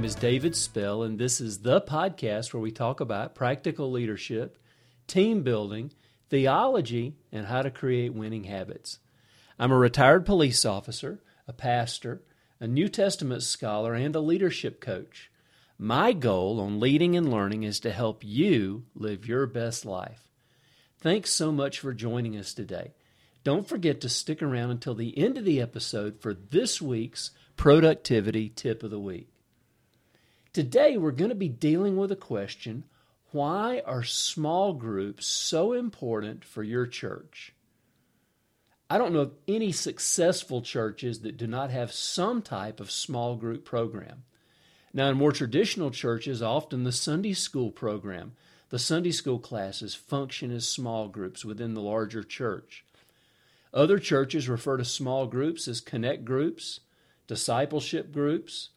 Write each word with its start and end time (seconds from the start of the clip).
name 0.00 0.06
is 0.06 0.14
David 0.14 0.56
Spell, 0.56 1.02
and 1.02 1.18
this 1.18 1.42
is 1.42 1.58
the 1.58 1.78
podcast 1.78 2.54
where 2.54 2.60
we 2.62 2.70
talk 2.70 3.00
about 3.00 3.34
practical 3.34 3.90
leadership, 3.90 4.56
team 5.06 5.42
building, 5.42 5.92
theology, 6.30 7.16
and 7.30 7.44
how 7.44 7.60
to 7.60 7.70
create 7.70 8.14
winning 8.14 8.44
habits. 8.44 8.98
I'm 9.58 9.70
a 9.70 9.76
retired 9.76 10.24
police 10.24 10.64
officer, 10.64 11.20
a 11.46 11.52
pastor, 11.52 12.22
a 12.58 12.66
New 12.66 12.88
Testament 12.88 13.42
scholar, 13.42 13.92
and 13.92 14.16
a 14.16 14.20
leadership 14.20 14.80
coach. 14.80 15.30
My 15.78 16.14
goal 16.14 16.60
on 16.60 16.80
leading 16.80 17.14
and 17.14 17.30
learning 17.30 17.64
is 17.64 17.78
to 17.80 17.92
help 17.92 18.24
you 18.24 18.84
live 18.94 19.28
your 19.28 19.46
best 19.46 19.84
life. 19.84 20.30
Thanks 20.98 21.30
so 21.30 21.52
much 21.52 21.78
for 21.78 21.92
joining 21.92 22.38
us 22.38 22.54
today. 22.54 22.94
Don't 23.44 23.68
forget 23.68 24.00
to 24.00 24.08
stick 24.08 24.40
around 24.40 24.70
until 24.70 24.94
the 24.94 25.18
end 25.18 25.36
of 25.36 25.44
the 25.44 25.60
episode 25.60 26.22
for 26.22 26.32
this 26.32 26.80
week's 26.80 27.32
productivity 27.58 28.48
tip 28.48 28.82
of 28.82 28.90
the 28.90 28.98
week. 28.98 29.29
Today, 30.52 30.96
we're 30.96 31.12
going 31.12 31.28
to 31.28 31.36
be 31.36 31.48
dealing 31.48 31.96
with 31.96 32.10
a 32.10 32.16
question 32.16 32.84
why 33.30 33.82
are 33.86 34.02
small 34.02 34.72
groups 34.72 35.24
so 35.24 35.72
important 35.72 36.44
for 36.44 36.64
your 36.64 36.86
church? 36.88 37.52
I 38.88 38.98
don't 38.98 39.12
know 39.12 39.20
of 39.20 39.34
any 39.46 39.70
successful 39.70 40.62
churches 40.62 41.20
that 41.20 41.36
do 41.36 41.46
not 41.46 41.70
have 41.70 41.92
some 41.92 42.42
type 42.42 42.80
of 42.80 42.90
small 42.90 43.36
group 43.36 43.64
program. 43.64 44.24
Now, 44.92 45.08
in 45.08 45.16
more 45.16 45.30
traditional 45.30 45.92
churches, 45.92 46.42
often 46.42 46.82
the 46.82 46.90
Sunday 46.90 47.34
school 47.34 47.70
program, 47.70 48.32
the 48.70 48.80
Sunday 48.80 49.12
school 49.12 49.38
classes 49.38 49.94
function 49.94 50.50
as 50.50 50.66
small 50.66 51.06
groups 51.06 51.44
within 51.44 51.74
the 51.74 51.80
larger 51.80 52.24
church. 52.24 52.84
Other 53.72 54.00
churches 54.00 54.48
refer 54.48 54.76
to 54.78 54.84
small 54.84 55.28
groups 55.28 55.68
as 55.68 55.80
connect 55.80 56.24
groups, 56.24 56.80
discipleship 57.28 58.10
groups, 58.10 58.70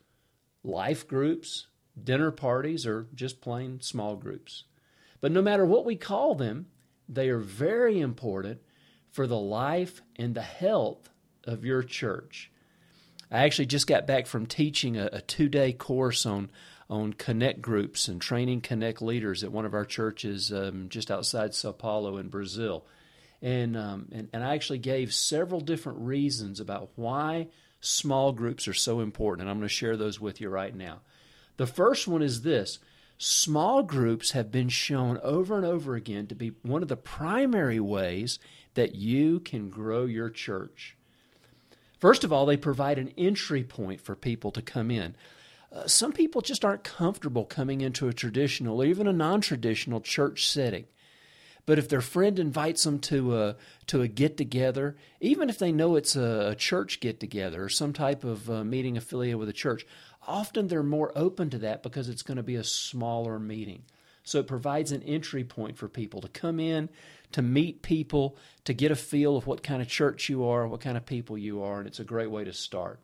life 0.63 1.07
groups, 1.07 1.67
dinner 2.01 2.31
parties, 2.31 2.85
or 2.85 3.07
just 3.13 3.41
plain 3.41 3.81
small 3.81 4.15
groups. 4.15 4.63
But 5.21 5.31
no 5.31 5.41
matter 5.41 5.65
what 5.65 5.85
we 5.85 5.95
call 5.95 6.35
them, 6.35 6.67
they 7.07 7.29
are 7.29 7.39
very 7.39 7.99
important 7.99 8.61
for 9.11 9.27
the 9.27 9.39
life 9.39 10.01
and 10.15 10.35
the 10.35 10.41
health 10.41 11.09
of 11.45 11.65
your 11.65 11.83
church. 11.83 12.51
I 13.31 13.43
actually 13.43 13.65
just 13.65 13.87
got 13.87 14.07
back 14.07 14.27
from 14.27 14.45
teaching 14.45 14.97
a, 14.97 15.09
a 15.13 15.21
two 15.21 15.49
day 15.49 15.73
course 15.73 16.25
on 16.25 16.51
on 16.89 17.13
connect 17.13 17.61
groups 17.61 18.07
and 18.07 18.21
training 18.21 18.61
connect 18.61 19.01
leaders 19.01 19.43
at 19.43 19.51
one 19.51 19.65
of 19.65 19.73
our 19.73 19.85
churches 19.85 20.51
um, 20.51 20.89
just 20.89 21.09
outside 21.09 21.55
Sao 21.55 21.71
Paulo 21.71 22.17
in 22.17 22.27
Brazil. 22.27 22.85
And, 23.41 23.75
um, 23.75 24.09
and, 24.11 24.29
and 24.31 24.43
I 24.43 24.53
actually 24.53 24.77
gave 24.79 25.13
several 25.13 25.59
different 25.59 25.99
reasons 25.99 26.59
about 26.59 26.91
why 26.95 27.47
small 27.83 28.31
groups 28.31 28.67
are 28.67 28.73
so 28.73 29.01
important, 29.01 29.41
and 29.41 29.49
I'm 29.49 29.57
going 29.57 29.67
to 29.67 29.73
share 29.73 29.97
those 29.97 30.19
with 30.19 30.39
you 30.39 30.49
right 30.49 30.73
now. 30.73 31.01
The 31.57 31.67
first 31.67 32.07
one 32.07 32.21
is 32.21 32.41
this 32.41 32.79
small 33.17 33.83
groups 33.83 34.31
have 34.31 34.51
been 34.51 34.69
shown 34.69 35.19
over 35.21 35.57
and 35.57 35.65
over 35.65 35.95
again 35.95 36.27
to 36.27 36.35
be 36.35 36.53
one 36.63 36.81
of 36.81 36.87
the 36.87 36.97
primary 36.97 37.79
ways 37.79 38.39
that 38.73 38.95
you 38.95 39.39
can 39.39 39.69
grow 39.69 40.05
your 40.05 40.29
church. 40.29 40.95
First 41.99 42.23
of 42.23 42.33
all, 42.33 42.45
they 42.45 42.57
provide 42.57 42.97
an 42.97 43.13
entry 43.17 43.63
point 43.63 44.01
for 44.01 44.15
people 44.15 44.51
to 44.51 44.61
come 44.61 44.89
in. 44.89 45.15
Uh, 45.71 45.87
some 45.87 46.11
people 46.11 46.41
just 46.41 46.63
aren't 46.63 46.83
comfortable 46.83 47.45
coming 47.45 47.81
into 47.81 48.07
a 48.07 48.13
traditional 48.13 48.81
or 48.81 48.85
even 48.85 49.07
a 49.07 49.13
non 49.13 49.41
traditional 49.41 50.01
church 50.01 50.47
setting. 50.47 50.85
But 51.65 51.79
if 51.79 51.87
their 51.87 52.01
friend 52.01 52.39
invites 52.39 52.83
them 52.83 52.99
to 52.99 53.37
a 53.37 53.55
to 53.87 54.01
a 54.01 54.07
get 54.07 54.35
together, 54.35 54.97
even 55.21 55.49
if 55.49 55.57
they 55.57 55.71
know 55.71 55.95
it's 55.95 56.15
a, 56.15 56.49
a 56.51 56.55
church 56.55 56.99
get 56.99 57.19
together 57.19 57.63
or 57.63 57.69
some 57.69 57.93
type 57.93 58.23
of 58.23 58.49
uh, 58.49 58.63
meeting 58.63 58.97
affiliated 58.97 59.39
with 59.39 59.49
a 59.49 59.53
church, 59.53 59.85
often 60.27 60.67
they're 60.67 60.83
more 60.83 61.11
open 61.15 61.49
to 61.51 61.57
that 61.59 61.81
because 61.81 62.09
it's 62.09 62.23
going 62.23 62.37
to 62.37 62.43
be 62.43 62.55
a 62.55 62.63
smaller 62.63 63.39
meeting. 63.39 63.83
So 64.23 64.39
it 64.39 64.47
provides 64.47 64.91
an 64.91 65.03
entry 65.03 65.43
point 65.43 65.77
for 65.77 65.87
people 65.87 66.21
to 66.21 66.29
come 66.29 66.59
in, 66.59 66.89
to 67.33 67.41
meet 67.41 67.81
people, 67.81 68.37
to 68.63 68.73
get 68.73 68.91
a 68.91 68.95
feel 68.95 69.35
of 69.35 69.47
what 69.47 69.63
kind 69.63 69.81
of 69.81 69.87
church 69.87 70.29
you 70.29 70.45
are, 70.45 70.67
what 70.67 70.81
kind 70.81 70.95
of 70.97 71.05
people 71.05 71.37
you 71.37 71.61
are, 71.63 71.79
and 71.79 71.87
it's 71.87 71.99
a 71.99 72.05
great 72.05 72.31
way 72.31 72.45
to 72.45 72.53
start. 72.53 72.99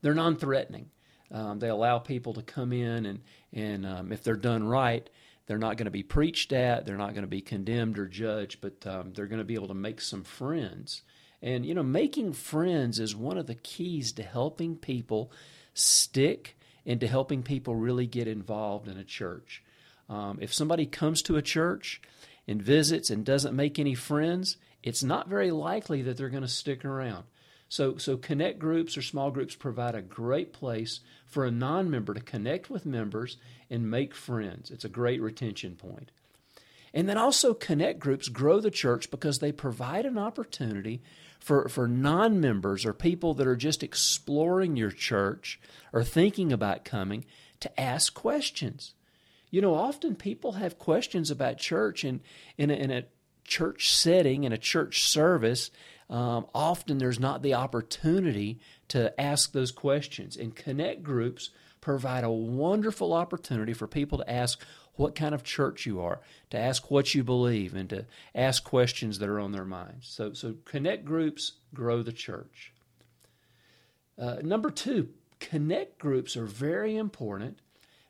They're 0.00 0.14
non 0.14 0.36
threatening. 0.36 0.90
Um, 1.30 1.58
they 1.60 1.68
allow 1.68 1.98
people 1.98 2.34
to 2.34 2.42
come 2.42 2.72
in, 2.72 3.06
and, 3.06 3.20
and 3.52 3.86
um, 3.86 4.12
if 4.12 4.22
they're 4.22 4.34
done 4.34 4.64
right, 4.64 5.08
they're 5.46 5.58
not 5.58 5.76
going 5.76 5.86
to 5.86 5.90
be 5.90 6.02
preached 6.02 6.52
at, 6.52 6.86
they're 6.86 6.96
not 6.96 7.14
going 7.14 7.24
to 7.24 7.28
be 7.28 7.40
condemned 7.40 7.98
or 7.98 8.06
judged, 8.06 8.60
but 8.60 8.86
um, 8.86 9.12
they're 9.12 9.26
going 9.26 9.40
to 9.40 9.44
be 9.44 9.54
able 9.54 9.68
to 9.68 9.74
make 9.74 10.00
some 10.00 10.24
friends. 10.24 11.02
And, 11.42 11.66
you 11.66 11.74
know, 11.74 11.82
making 11.82 12.34
friends 12.34 13.00
is 13.00 13.16
one 13.16 13.36
of 13.36 13.46
the 13.46 13.56
keys 13.56 14.12
to 14.12 14.22
helping 14.22 14.76
people 14.76 15.32
stick 15.74 16.56
and 16.86 17.00
to 17.00 17.08
helping 17.08 17.42
people 17.42 17.74
really 17.74 18.06
get 18.06 18.28
involved 18.28 18.88
in 18.88 18.96
a 18.96 19.04
church. 19.04 19.62
Um, 20.08 20.38
if 20.40 20.52
somebody 20.52 20.86
comes 20.86 21.22
to 21.22 21.36
a 21.36 21.42
church 21.42 22.00
and 22.46 22.62
visits 22.62 23.10
and 23.10 23.24
doesn't 23.24 23.56
make 23.56 23.78
any 23.78 23.94
friends, 23.94 24.56
it's 24.82 25.02
not 25.02 25.28
very 25.28 25.50
likely 25.50 26.02
that 26.02 26.16
they're 26.16 26.28
going 26.28 26.42
to 26.42 26.48
stick 26.48 26.84
around. 26.84 27.24
So, 27.72 27.96
so 27.96 28.18
connect 28.18 28.58
groups 28.58 28.98
or 28.98 29.02
small 29.02 29.30
groups 29.30 29.54
provide 29.54 29.94
a 29.94 30.02
great 30.02 30.52
place 30.52 31.00
for 31.26 31.46
a 31.46 31.50
non 31.50 31.90
member 31.90 32.12
to 32.12 32.20
connect 32.20 32.68
with 32.68 32.84
members 32.84 33.38
and 33.70 33.90
make 33.90 34.14
friends. 34.14 34.70
It's 34.70 34.84
a 34.84 34.90
great 34.90 35.22
retention 35.22 35.76
point. 35.76 36.10
And 36.92 37.08
then 37.08 37.16
also, 37.16 37.54
connect 37.54 37.98
groups 37.98 38.28
grow 38.28 38.60
the 38.60 38.70
church 38.70 39.10
because 39.10 39.38
they 39.38 39.52
provide 39.52 40.04
an 40.04 40.18
opportunity 40.18 41.00
for, 41.40 41.66
for 41.70 41.88
non 41.88 42.42
members 42.42 42.84
or 42.84 42.92
people 42.92 43.32
that 43.32 43.46
are 43.46 43.56
just 43.56 43.82
exploring 43.82 44.76
your 44.76 44.90
church 44.90 45.58
or 45.94 46.04
thinking 46.04 46.52
about 46.52 46.84
coming 46.84 47.24
to 47.60 47.80
ask 47.80 48.12
questions. 48.12 48.92
You 49.50 49.62
know, 49.62 49.74
often 49.74 50.14
people 50.14 50.52
have 50.52 50.78
questions 50.78 51.30
about 51.30 51.56
church, 51.56 52.04
and 52.04 52.20
in 52.58 52.70
a, 52.70 52.74
in 52.74 52.90
a 52.90 53.04
church 53.44 53.90
setting, 53.94 54.44
in 54.44 54.52
a 54.52 54.58
church 54.58 55.04
service, 55.04 55.70
um, 56.12 56.46
often 56.54 56.98
there's 56.98 57.18
not 57.18 57.42
the 57.42 57.54
opportunity 57.54 58.60
to 58.88 59.18
ask 59.18 59.52
those 59.52 59.72
questions. 59.72 60.36
And 60.36 60.54
connect 60.54 61.02
groups 61.02 61.50
provide 61.80 62.22
a 62.22 62.30
wonderful 62.30 63.14
opportunity 63.14 63.72
for 63.72 63.86
people 63.86 64.18
to 64.18 64.30
ask 64.30 64.62
what 64.94 65.14
kind 65.14 65.34
of 65.34 65.42
church 65.42 65.86
you 65.86 66.02
are, 66.02 66.20
to 66.50 66.58
ask 66.58 66.90
what 66.90 67.14
you 67.14 67.24
believe, 67.24 67.74
and 67.74 67.88
to 67.88 68.04
ask 68.34 68.62
questions 68.62 69.20
that 69.20 69.28
are 69.30 69.40
on 69.40 69.52
their 69.52 69.64
minds. 69.64 70.06
So, 70.06 70.34
so 70.34 70.56
connect 70.66 71.06
groups 71.06 71.52
grow 71.72 72.02
the 72.02 72.12
church. 72.12 72.74
Uh, 74.18 74.36
number 74.42 74.70
two, 74.70 75.08
connect 75.40 75.98
groups 75.98 76.36
are 76.36 76.44
very 76.44 76.94
important 76.94 77.58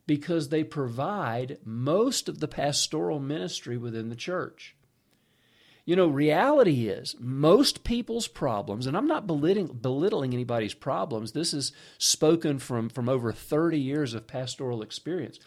because 0.08 0.48
they 0.48 0.64
provide 0.64 1.58
most 1.64 2.28
of 2.28 2.40
the 2.40 2.48
pastoral 2.48 3.20
ministry 3.20 3.76
within 3.76 4.08
the 4.08 4.16
church. 4.16 4.74
You 5.84 5.96
know, 5.96 6.06
reality 6.06 6.86
is 6.88 7.16
most 7.18 7.82
people's 7.82 8.28
problems, 8.28 8.86
and 8.86 8.96
I'm 8.96 9.08
not 9.08 9.26
belittling, 9.26 9.66
belittling 9.66 10.32
anybody's 10.32 10.74
problems. 10.74 11.32
This 11.32 11.52
is 11.52 11.72
spoken 11.98 12.60
from, 12.60 12.88
from 12.88 13.08
over 13.08 13.32
30 13.32 13.80
years 13.80 14.14
of 14.14 14.28
pastoral 14.28 14.82
experience. 14.82 15.40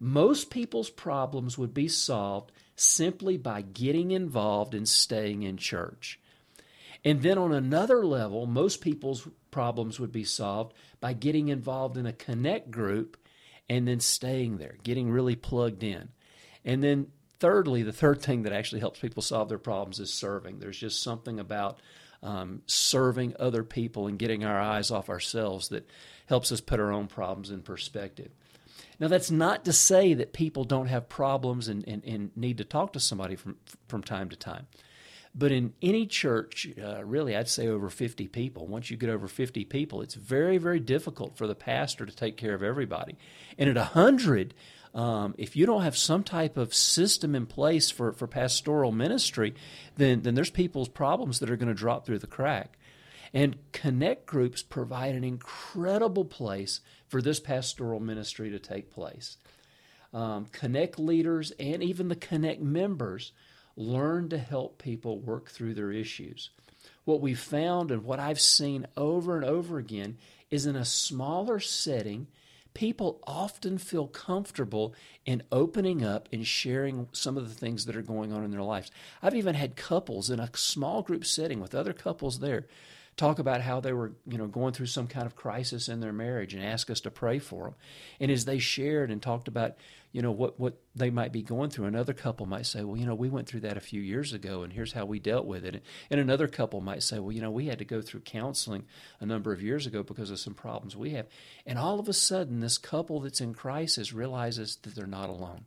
Most 0.00 0.50
people's 0.50 0.90
problems 0.90 1.58
would 1.58 1.74
be 1.74 1.88
solved 1.88 2.50
simply 2.76 3.36
by 3.36 3.60
getting 3.60 4.10
involved 4.10 4.74
and 4.74 4.88
staying 4.88 5.42
in 5.42 5.58
church. 5.58 6.18
And 7.04 7.20
then 7.20 7.36
on 7.36 7.52
another 7.52 8.06
level, 8.06 8.46
most 8.46 8.80
people's 8.80 9.28
problems 9.50 10.00
would 10.00 10.12
be 10.12 10.24
solved 10.24 10.72
by 11.00 11.12
getting 11.12 11.48
involved 11.48 11.98
in 11.98 12.06
a 12.06 12.12
connect 12.12 12.70
group 12.70 13.18
and 13.68 13.86
then 13.86 14.00
staying 14.00 14.56
there, 14.56 14.76
getting 14.82 15.10
really 15.10 15.36
plugged 15.36 15.82
in. 15.82 16.08
And 16.64 16.82
then, 16.82 17.08
thirdly, 17.40 17.82
the 17.82 17.92
third 17.92 18.22
thing 18.22 18.42
that 18.42 18.52
actually 18.52 18.80
helps 18.80 19.00
people 19.00 19.22
solve 19.22 19.48
their 19.48 19.58
problems 19.58 20.00
is 20.00 20.12
serving. 20.12 20.58
There's 20.58 20.78
just 20.78 21.02
something 21.02 21.40
about 21.40 21.80
um, 22.22 22.62
serving 22.66 23.34
other 23.38 23.62
people 23.62 24.06
and 24.06 24.18
getting 24.18 24.44
our 24.44 24.60
eyes 24.60 24.90
off 24.90 25.08
ourselves 25.08 25.68
that 25.68 25.88
helps 26.26 26.50
us 26.50 26.60
put 26.60 26.80
our 26.80 26.90
own 26.90 27.06
problems 27.06 27.50
in 27.50 27.62
perspective. 27.62 28.30
Now, 28.98 29.08
that's 29.08 29.30
not 29.30 29.64
to 29.64 29.72
say 29.72 30.14
that 30.14 30.32
people 30.32 30.64
don't 30.64 30.86
have 30.86 31.08
problems 31.08 31.68
and, 31.68 31.86
and, 31.86 32.04
and 32.04 32.36
need 32.36 32.58
to 32.58 32.64
talk 32.64 32.92
to 32.92 33.00
somebody 33.00 33.36
from, 33.36 33.56
from 33.88 34.02
time 34.02 34.30
to 34.30 34.36
time. 34.36 34.66
But 35.34 35.50
in 35.50 35.72
any 35.82 36.06
church, 36.06 36.68
uh, 36.80 37.04
really, 37.04 37.36
I'd 37.36 37.48
say 37.48 37.66
over 37.66 37.90
50 37.90 38.28
people, 38.28 38.68
once 38.68 38.88
you 38.88 38.96
get 38.96 39.10
over 39.10 39.26
50 39.26 39.64
people, 39.64 40.00
it's 40.00 40.14
very, 40.14 40.58
very 40.58 40.78
difficult 40.78 41.36
for 41.36 41.48
the 41.48 41.56
pastor 41.56 42.06
to 42.06 42.14
take 42.14 42.36
care 42.36 42.54
of 42.54 42.62
everybody. 42.62 43.18
And 43.58 43.68
at 43.68 43.76
100, 43.76 44.54
um, 44.94 45.34
if 45.38 45.56
you 45.56 45.66
don't 45.66 45.82
have 45.82 45.96
some 45.96 46.22
type 46.22 46.56
of 46.56 46.72
system 46.72 47.34
in 47.34 47.46
place 47.46 47.90
for, 47.90 48.12
for 48.12 48.28
pastoral 48.28 48.92
ministry, 48.92 49.54
then, 49.96 50.22
then 50.22 50.34
there's 50.34 50.50
people's 50.50 50.88
problems 50.88 51.40
that 51.40 51.50
are 51.50 51.56
going 51.56 51.68
to 51.68 51.74
drop 51.74 52.06
through 52.06 52.20
the 52.20 52.26
crack. 52.28 52.78
And 53.32 53.56
connect 53.72 54.26
groups 54.26 54.62
provide 54.62 55.16
an 55.16 55.24
incredible 55.24 56.24
place 56.24 56.80
for 57.08 57.20
this 57.20 57.40
pastoral 57.40 57.98
ministry 57.98 58.50
to 58.50 58.60
take 58.60 58.92
place. 58.92 59.36
Um, 60.12 60.46
connect 60.52 61.00
leaders 61.00 61.52
and 61.58 61.82
even 61.82 62.06
the 62.06 62.14
connect 62.14 62.62
members 62.62 63.32
learn 63.76 64.28
to 64.28 64.38
help 64.38 64.80
people 64.80 65.18
work 65.18 65.50
through 65.50 65.74
their 65.74 65.90
issues. 65.90 66.50
what 67.04 67.20
we've 67.20 67.38
found 67.38 67.90
and 67.90 68.04
what 68.04 68.20
I've 68.20 68.40
seen 68.40 68.86
over 68.96 69.36
and 69.36 69.44
over 69.44 69.78
again 69.78 70.16
is 70.50 70.66
in 70.66 70.76
a 70.76 70.84
smaller 70.84 71.58
setting, 71.60 72.28
people 72.74 73.20
often 73.24 73.78
feel 73.78 74.08
comfortable 74.08 74.94
in 75.24 75.42
opening 75.50 76.04
up 76.04 76.28
and 76.32 76.46
sharing 76.46 77.08
some 77.12 77.36
of 77.36 77.48
the 77.48 77.54
things 77.54 77.86
that 77.86 77.96
are 77.96 78.02
going 78.02 78.32
on 78.32 78.44
in 78.44 78.50
their 78.50 78.62
lives. 78.62 78.90
I've 79.22 79.34
even 79.34 79.54
had 79.54 79.76
couples 79.76 80.28
in 80.28 80.40
a 80.40 80.50
small 80.54 81.02
group 81.02 81.24
setting 81.24 81.60
with 81.60 81.74
other 81.74 81.92
couples 81.92 82.40
there 82.40 82.66
talk 83.16 83.38
about 83.38 83.60
how 83.60 83.80
they 83.80 83.92
were, 83.92 84.12
you 84.26 84.38
know, 84.38 84.46
going 84.46 84.72
through 84.72 84.86
some 84.86 85.06
kind 85.06 85.26
of 85.26 85.36
crisis 85.36 85.88
in 85.88 86.00
their 86.00 86.12
marriage 86.12 86.54
and 86.54 86.64
ask 86.64 86.90
us 86.90 87.00
to 87.02 87.10
pray 87.10 87.38
for 87.38 87.64
them. 87.64 87.74
And 88.20 88.30
as 88.30 88.44
they 88.44 88.58
shared 88.58 89.10
and 89.10 89.22
talked 89.22 89.46
about, 89.46 89.76
you 90.12 90.22
know, 90.22 90.30
what 90.30 90.58
what 90.58 90.80
they 90.94 91.10
might 91.10 91.32
be 91.32 91.42
going 91.42 91.70
through, 91.70 91.86
another 91.86 92.12
couple 92.12 92.46
might 92.46 92.66
say, 92.66 92.82
well, 92.82 92.96
you 92.96 93.06
know, 93.06 93.14
we 93.14 93.28
went 93.28 93.48
through 93.48 93.60
that 93.60 93.76
a 93.76 93.80
few 93.80 94.00
years 94.00 94.32
ago, 94.32 94.62
and 94.62 94.72
here's 94.72 94.92
how 94.92 95.04
we 95.04 95.18
dealt 95.18 95.46
with 95.46 95.64
it. 95.64 95.82
And 96.10 96.20
another 96.20 96.48
couple 96.48 96.80
might 96.80 97.02
say, 97.02 97.18
well, 97.18 97.32
you 97.32 97.40
know, 97.40 97.50
we 97.50 97.66
had 97.66 97.78
to 97.78 97.84
go 97.84 98.00
through 98.00 98.20
counseling 98.20 98.84
a 99.20 99.26
number 99.26 99.52
of 99.52 99.62
years 99.62 99.86
ago 99.86 100.02
because 100.02 100.30
of 100.30 100.38
some 100.38 100.54
problems 100.54 100.96
we 100.96 101.10
have. 101.10 101.26
And 101.66 101.78
all 101.78 101.98
of 101.98 102.08
a 102.08 102.12
sudden, 102.12 102.60
this 102.60 102.78
couple 102.78 103.20
that's 103.20 103.40
in 103.40 103.54
crisis 103.54 104.12
realizes 104.12 104.76
that 104.82 104.94
they're 104.94 105.06
not 105.06 105.30
alone. 105.30 105.64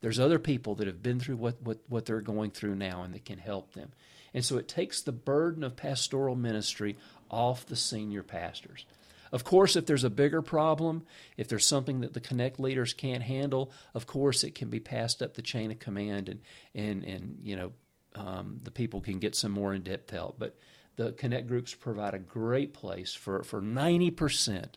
There's 0.00 0.20
other 0.20 0.38
people 0.38 0.74
that 0.76 0.86
have 0.86 1.02
been 1.02 1.20
through 1.20 1.36
what, 1.36 1.60
what, 1.62 1.78
what 1.88 2.06
they're 2.06 2.22
going 2.22 2.52
through 2.52 2.74
now 2.74 3.02
and 3.02 3.14
that 3.14 3.24
can 3.24 3.38
help 3.38 3.74
them. 3.74 3.92
And 4.34 4.44
so 4.44 4.58
it 4.58 4.68
takes 4.68 5.00
the 5.00 5.12
burden 5.12 5.64
of 5.64 5.76
pastoral 5.76 6.36
ministry 6.36 6.96
off 7.30 7.66
the 7.66 7.76
senior 7.76 8.22
pastors. 8.22 8.84
Of 9.32 9.44
course, 9.44 9.76
if 9.76 9.86
there's 9.86 10.04
a 10.04 10.10
bigger 10.10 10.42
problem, 10.42 11.04
if 11.36 11.48
there's 11.48 11.66
something 11.66 12.00
that 12.00 12.14
the 12.14 12.20
Connect 12.20 12.58
leaders 12.58 12.92
can't 12.92 13.22
handle, 13.22 13.70
of 13.94 14.06
course 14.06 14.42
it 14.42 14.54
can 14.54 14.70
be 14.70 14.80
passed 14.80 15.22
up 15.22 15.34
the 15.34 15.42
chain 15.42 15.70
of 15.70 15.78
command 15.78 16.28
and, 16.28 16.40
and, 16.74 17.04
and 17.04 17.38
you 17.42 17.56
know, 17.56 17.72
um, 18.16 18.58
the 18.64 18.72
people 18.72 19.00
can 19.00 19.20
get 19.20 19.36
some 19.36 19.52
more 19.52 19.72
in 19.72 19.82
depth 19.82 20.10
help. 20.10 20.38
But 20.38 20.58
the 20.96 21.12
Connect 21.12 21.46
groups 21.46 21.74
provide 21.74 22.14
a 22.14 22.18
great 22.18 22.74
place 22.74 23.14
for, 23.14 23.44
for 23.44 23.62
90% 23.62 24.74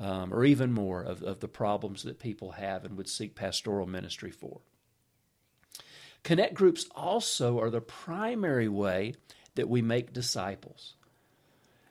um, 0.00 0.32
or 0.32 0.44
even 0.44 0.72
more 0.72 1.02
of, 1.02 1.22
of 1.22 1.40
the 1.40 1.48
problems 1.48 2.04
that 2.04 2.20
people 2.20 2.52
have 2.52 2.84
and 2.84 2.96
would 2.96 3.08
seek 3.08 3.34
pastoral 3.34 3.86
ministry 3.86 4.30
for. 4.30 4.60
Connect 6.22 6.54
groups 6.54 6.86
also 6.94 7.60
are 7.60 7.70
the 7.70 7.80
primary 7.80 8.68
way 8.68 9.14
that 9.54 9.68
we 9.68 9.82
make 9.82 10.12
disciples. 10.12 10.94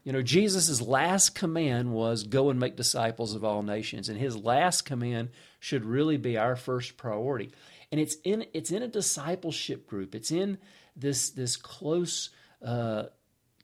You 0.04 0.14
know, 0.14 0.22
Jesus' 0.22 0.80
last 0.80 1.36
command 1.36 1.92
was 1.92 2.24
go 2.24 2.50
and 2.50 2.58
make 2.60 2.78
disciples 2.78 3.36
of 3.36 3.44
all 3.44 3.62
nations, 3.62 4.08
and 4.08 4.18
his 4.18 4.38
last 4.38 4.84
command 4.84 5.30
should 5.60 5.84
really 5.84 6.16
be 6.16 6.38
our 6.38 6.56
first 6.56 6.96
priority. 6.96 7.52
And 7.92 8.00
it's 8.00 8.16
in 8.24 8.46
it's 8.54 8.72
in 8.72 8.84
a 8.84 8.88
discipleship 8.88 9.86
group. 9.86 10.16
It's 10.16 10.32
in 10.32 10.60
this 10.96 11.30
this 11.32 11.58
close 11.58 12.30
uh, 12.66 13.08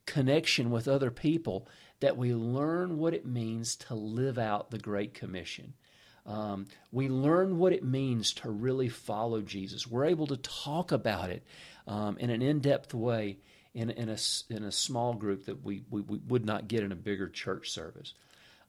connection 0.05 0.69
with 0.69 0.89
other 0.89 1.11
people 1.11 1.67
that 2.01 2.17
we 2.17 2.33
learn 2.33 2.97
what 2.97 3.13
it 3.13 3.25
means 3.25 3.77
to 3.77 3.95
live 3.95 4.37
out 4.37 4.69
the 4.69 4.77
Great 4.77 5.13
Commission. 5.13 5.73
Um, 6.25 6.67
we 6.91 7.09
learn 7.09 7.57
what 7.57 7.73
it 7.73 7.83
means 7.83 8.33
to 8.35 8.49
really 8.49 8.89
follow 8.89 9.41
Jesus. 9.41 9.85
We're 9.85 10.05
able 10.05 10.27
to 10.27 10.37
talk 10.37 10.91
about 10.91 11.29
it 11.29 11.43
um, 11.87 12.17
in 12.17 12.29
an 12.29 12.41
in 12.41 12.59
depth 12.59 12.93
way 12.93 13.37
in, 13.73 13.89
in, 13.89 14.09
a, 14.09 14.17
in 14.49 14.63
a 14.63 14.71
small 14.71 15.13
group 15.13 15.45
that 15.45 15.63
we, 15.63 15.83
we, 15.89 16.01
we 16.01 16.19
would 16.27 16.45
not 16.45 16.67
get 16.67 16.83
in 16.83 16.91
a 16.91 16.95
bigger 16.95 17.27
church 17.27 17.71
service. 17.71 18.13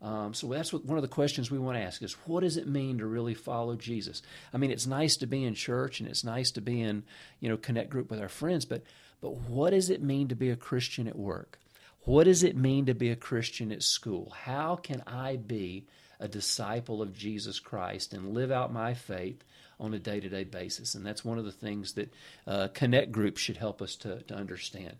Um, 0.03 0.35
so 0.35 0.49
that's 0.49 0.73
what, 0.73 0.85
one 0.85 0.99
of 0.99 1.03
the 1.03 1.09
questions 1.09 1.51
we 1.51 1.59
want 1.59 1.79
to 1.79 1.83
ask 1.83 2.03
is 2.03 2.13
what 2.27 2.41
does 2.41 2.57
it 2.57 2.67
mean 2.67 2.99
to 2.99 3.07
really 3.07 3.35
follow 3.35 3.77
Jesus? 3.77 4.23
I 4.53 4.59
mean, 4.59 4.71
it's 4.71 4.87
nice 4.87 5.17
to 5.19 5.27
be 5.27 5.45
in 5.45 5.55
church 5.55 6.01
and 6.01 6.09
it's 6.09 6.25
nice 6.25 6.51
to 6.53 6.61
be 6.61 6.81
in, 6.81 7.05
you 7.41 7.49
know, 7.49 7.57
connect 7.57 7.91
group 7.91 8.11
with 8.11 8.21
our 8.21 8.29
friends, 8.29 8.65
but 8.65 8.83
but 9.21 9.37
what 9.49 9.71
does 9.71 9.89
it 9.89 10.03
mean 10.03 10.29
to 10.29 10.35
be 10.35 10.51
a 10.51 10.57
Christian 10.57 11.09
at 11.09 11.17
work? 11.17 11.59
What 12.03 12.25
does 12.25 12.43
it 12.43 12.57
mean 12.57 12.85
to 12.85 12.95
be 12.95 13.11
a 13.11 13.17
Christian 13.17 13.73
at 13.73 13.83
school? 13.83 14.35
How 14.43 14.77
can 14.77 15.03
I 15.07 15.37
be 15.37 15.87
a 16.21 16.29
disciple 16.29 17.03
of 17.03 17.13
Jesus 17.13 17.59
Christ 17.59 18.13
and 18.13 18.35
live 18.35 18.51
out 18.51 18.73
my 18.73 18.95
faith 18.95 19.45
on 19.81 19.95
a 19.95 19.99
day 19.99 20.21
to 20.21 20.29
day 20.29 20.45
basis. 20.45 20.95
And 20.95 21.05
that's 21.05 21.25
one 21.25 21.39
of 21.39 21.45
the 21.45 21.53
things 21.53 21.95
that 21.95 22.13
uh, 22.47 22.69
Connect 22.75 23.13
Group 23.13 23.37
should 23.37 23.57
help 23.57 23.83
us 23.83 23.97
to, 23.97 24.23
to 24.23 24.35
understand. 24.35 24.97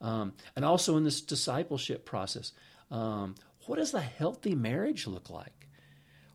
Um, 0.00 0.32
and 0.56 0.64
also 0.64 0.96
in 0.96 1.04
this 1.04 1.20
discipleship 1.20 2.04
process, 2.04 2.52
um, 2.90 3.34
what 3.66 3.76
does 3.78 3.94
a 3.94 4.00
healthy 4.00 4.54
marriage 4.54 5.06
look 5.06 5.30
like? 5.30 5.68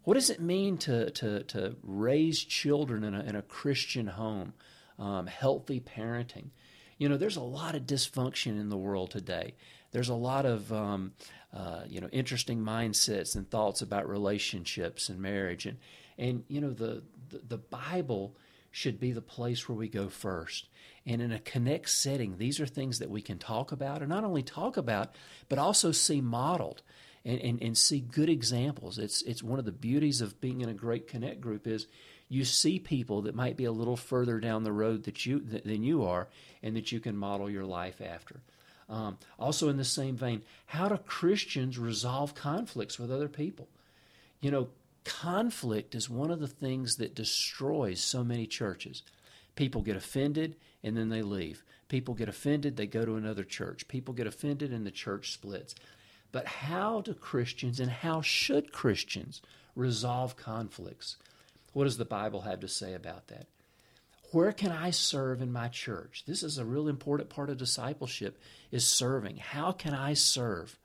What 0.03 0.13
does 0.13 0.29
it 0.29 0.39
mean 0.39 0.77
to, 0.79 1.11
to, 1.11 1.43
to 1.43 1.75
raise 1.83 2.41
children 2.41 3.03
in 3.03 3.13
a, 3.13 3.19
in 3.23 3.35
a 3.35 3.41
Christian 3.41 4.07
home? 4.07 4.53
Um, 4.97 5.27
healthy 5.27 5.79
parenting. 5.79 6.47
You 6.97 7.09
know, 7.09 7.17
there's 7.17 7.35
a 7.35 7.41
lot 7.41 7.75
of 7.75 7.83
dysfunction 7.83 8.59
in 8.59 8.69
the 8.69 8.77
world 8.77 9.11
today. 9.11 9.53
There's 9.91 10.09
a 10.09 10.15
lot 10.15 10.45
of 10.45 10.71
um, 10.71 11.13
uh, 11.53 11.81
you 11.87 12.01
know 12.01 12.09
interesting 12.11 12.59
mindsets 12.59 13.35
and 13.35 13.49
thoughts 13.49 13.81
about 13.81 14.07
relationships 14.07 15.09
and 15.09 15.19
marriage, 15.19 15.65
and 15.65 15.77
and 16.17 16.43
you 16.47 16.61
know 16.61 16.71
the, 16.71 17.03
the 17.29 17.41
the 17.47 17.57
Bible 17.57 18.35
should 18.71 18.99
be 18.99 19.11
the 19.11 19.21
place 19.21 19.67
where 19.67 19.77
we 19.77 19.87
go 19.87 20.09
first. 20.09 20.67
And 21.05 21.21
in 21.21 21.31
a 21.31 21.39
connect 21.39 21.89
setting, 21.89 22.37
these 22.37 22.59
are 22.59 22.65
things 22.65 22.99
that 22.99 23.09
we 23.09 23.21
can 23.21 23.37
talk 23.37 23.71
about, 23.71 24.01
and 24.01 24.09
not 24.09 24.25
only 24.25 24.43
talk 24.43 24.77
about, 24.77 25.15
but 25.49 25.59
also 25.59 25.91
see 25.91 26.21
modeled. 26.21 26.81
And, 27.25 27.41
and, 27.41 27.61
and 27.61 27.77
see 27.77 27.99
good 27.99 28.29
examples. 28.29 28.97
It's 28.97 29.21
it's 29.23 29.43
one 29.43 29.59
of 29.59 29.65
the 29.65 29.71
beauties 29.73 30.21
of 30.21 30.39
being 30.39 30.61
in 30.61 30.69
a 30.69 30.73
great 30.73 31.09
connect 31.09 31.41
group 31.41 31.67
is 31.67 31.85
you 32.29 32.45
see 32.45 32.79
people 32.79 33.23
that 33.23 33.35
might 33.35 33.57
be 33.57 33.65
a 33.65 33.71
little 33.71 33.97
further 33.97 34.39
down 34.39 34.63
the 34.63 34.71
road 34.71 35.03
that 35.03 35.25
you 35.25 35.39
than 35.41 35.83
you 35.83 36.05
are, 36.05 36.29
and 36.63 36.77
that 36.77 36.93
you 36.93 37.01
can 37.01 37.17
model 37.17 37.49
your 37.49 37.65
life 37.65 37.99
after. 37.99 38.39
Um, 38.89 39.17
also, 39.37 39.69
in 39.69 39.77
the 39.77 39.83
same 39.83 40.15
vein, 40.15 40.43
how 40.67 40.87
do 40.87 40.97
Christians 40.97 41.77
resolve 41.77 42.33
conflicts 42.35 42.97
with 42.97 43.11
other 43.11 43.27
people? 43.27 43.67
You 44.39 44.51
know, 44.51 44.69
conflict 45.03 45.95
is 45.95 46.09
one 46.09 46.31
of 46.31 46.39
the 46.39 46.47
things 46.47 46.97
that 46.97 47.15
destroys 47.15 47.99
so 47.99 48.23
many 48.23 48.45
churches. 48.45 49.03
People 49.55 49.81
get 49.81 49.95
offended 49.95 50.55
and 50.83 50.95
then 50.95 51.09
they 51.09 51.21
leave. 51.21 51.63
People 51.89 52.13
get 52.13 52.29
offended, 52.29 52.75
they 52.75 52.87
go 52.87 53.05
to 53.05 53.15
another 53.15 53.43
church. 53.43 53.87
People 53.87 54.13
get 54.13 54.27
offended 54.27 54.71
and 54.71 54.85
the 54.85 54.91
church 54.91 55.31
splits. 55.31 55.73
But 56.31 56.45
how 56.45 57.01
do 57.01 57.13
Christians 57.13 57.79
and 57.79 57.89
how 57.89 58.21
should 58.21 58.71
Christians 58.71 59.41
resolve 59.75 60.35
conflicts? 60.35 61.15
What 61.73 61.85
does 61.85 61.97
the 61.97 62.05
Bible 62.05 62.41
have 62.41 62.59
to 62.61 62.67
say 62.67 62.93
about 62.93 63.27
that? 63.27 63.47
Where 64.31 64.51
can 64.51 64.71
I 64.71 64.91
serve 64.91 65.41
in 65.41 65.51
my 65.51 65.69
church? 65.69 66.23
This 66.27 66.43
is 66.43 66.57
a 66.57 66.65
real 66.65 66.89
important 66.89 67.29
part 67.29 67.49
of 67.49 67.57
discipleship 67.57 68.37
is 68.71 68.85
serving. 68.85 69.37
How 69.37 69.71
can 69.71 69.93
I 69.93 70.15
serve? 70.15 70.77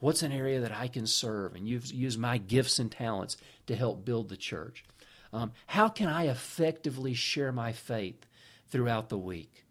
What's 0.00 0.22
an 0.22 0.32
area 0.32 0.60
that 0.60 0.72
I 0.72 0.88
can 0.88 1.06
serve 1.06 1.54
and 1.54 1.68
use, 1.68 2.18
my 2.18 2.38
gifts 2.38 2.80
and 2.80 2.90
talents 2.90 3.36
to 3.68 3.76
help 3.76 4.04
build 4.04 4.28
the 4.28 4.36
church? 4.36 4.84
Um, 5.32 5.52
how 5.66 5.88
can 5.88 6.08
I 6.08 6.26
effectively 6.26 7.14
share 7.14 7.52
my 7.52 7.72
faith 7.72 8.26
throughout 8.70 9.10
the 9.10 9.18
week? 9.18 9.64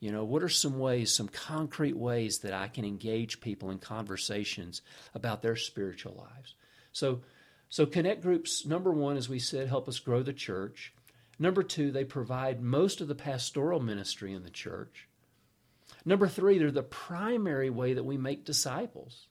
You 0.00 0.10
know, 0.10 0.24
what 0.24 0.42
are 0.42 0.48
some 0.48 0.78
ways, 0.78 1.12
some 1.12 1.28
concrete 1.28 1.96
ways 1.96 2.40
that 2.40 2.52
I 2.52 2.66
can 2.66 2.84
engage 2.84 3.40
people 3.40 3.70
in 3.70 3.78
conversations 3.78 4.82
about 5.14 5.40
their 5.40 5.56
spiritual 5.56 6.14
lives? 6.14 6.54
So, 6.92 7.20
so 7.68 7.86
connect 7.86 8.22
groups, 8.22 8.66
number 8.66 8.90
one, 8.90 9.16
as 9.16 9.28
we 9.28 9.38
said, 9.38 9.68
help 9.68 9.88
us 9.88 10.00
grow 10.00 10.24
the 10.24 10.32
church. 10.32 10.92
Number 11.38 11.62
two, 11.62 11.90
they 11.90 12.04
provide 12.04 12.62
most 12.62 13.00
of 13.00 13.08
the 13.08 13.14
pastoral 13.14 13.80
ministry 13.80 14.32
in 14.32 14.42
the 14.42 14.50
church. 14.50 15.08
Number 16.04 16.28
three, 16.28 16.58
they're 16.58 16.70
the 16.70 16.82
primary 16.82 17.70
way 17.70 17.94
that 17.94 18.04
we 18.04 18.16
make 18.16 18.44
disciples. 18.44 19.26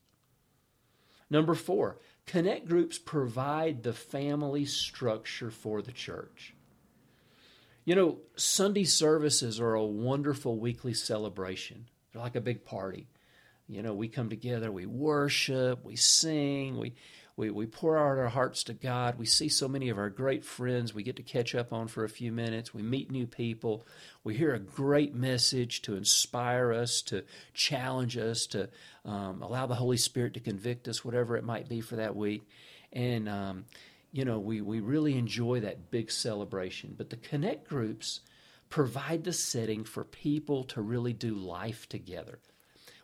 Number 1.29 1.55
four, 1.55 1.99
connect 2.27 2.67
groups 2.67 2.97
provide 2.97 3.83
the 3.83 3.93
family 3.93 4.65
structure 4.65 5.49
for 5.49 5.81
the 5.81 5.91
church. 5.91 6.53
You 7.85 7.95
know, 7.95 8.17
Sunday 8.35 8.83
services 8.83 9.59
are 9.59 9.73
a 9.73 9.85
wonderful 9.85 10.57
weekly 10.57 10.93
celebration. 10.93 11.87
They're 12.11 12.21
like 12.21 12.35
a 12.35 12.41
big 12.41 12.65
party. 12.65 13.07
You 13.67 13.81
know, 13.81 13.93
we 13.93 14.07
come 14.07 14.29
together, 14.29 14.71
we 14.71 14.85
worship, 14.85 15.83
we 15.83 15.95
sing, 15.95 16.77
we 16.77 16.93
we, 17.37 17.49
we 17.49 17.65
pour 17.65 17.97
out 17.97 18.17
our 18.17 18.29
hearts 18.29 18.63
to 18.65 18.73
God. 18.73 19.19
We 19.19 19.25
see 19.25 19.49
so 19.49 19.67
many 19.67 19.89
of 19.89 19.97
our 19.97 20.09
great 20.09 20.45
friends 20.45 20.93
we 20.93 21.03
get 21.03 21.17
to 21.17 21.23
catch 21.23 21.53
up 21.53 21.73
on 21.73 21.89
for 21.89 22.05
a 22.05 22.09
few 22.09 22.31
minutes. 22.31 22.73
We 22.73 22.81
meet 22.81 23.11
new 23.11 23.27
people. 23.27 23.85
We 24.23 24.35
hear 24.35 24.53
a 24.53 24.59
great 24.59 25.13
message 25.13 25.81
to 25.83 25.97
inspire 25.97 26.71
us, 26.71 27.01
to 27.03 27.25
challenge 27.53 28.15
us, 28.17 28.45
to 28.47 28.69
um, 29.03 29.41
allow 29.41 29.65
the 29.65 29.75
Holy 29.75 29.97
Spirit 29.97 30.33
to 30.35 30.39
convict 30.39 30.87
us, 30.87 31.03
whatever 31.03 31.35
it 31.35 31.43
might 31.43 31.67
be 31.67 31.81
for 31.81 31.97
that 31.97 32.15
week. 32.15 32.47
And, 32.93 33.27
um, 33.27 33.65
you 34.13 34.23
know, 34.23 34.39
we, 34.39 34.61
we 34.61 34.79
really 34.79 35.17
enjoy 35.17 35.59
that 35.59 35.91
big 35.91 36.11
celebration. 36.11 36.95
But 36.97 37.09
the 37.09 37.17
Connect 37.17 37.67
groups 37.67 38.21
provide 38.69 39.25
the 39.25 39.33
setting 39.33 39.83
for 39.83 40.05
people 40.05 40.63
to 40.65 40.81
really 40.81 41.13
do 41.13 41.35
life 41.35 41.89
together. 41.89 42.39